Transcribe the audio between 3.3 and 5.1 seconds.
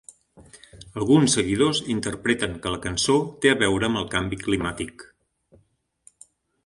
té a veure amb el canvi climàtic.